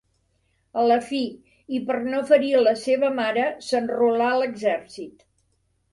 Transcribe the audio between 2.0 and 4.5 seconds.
no ferir la seva mare, s'enrolà a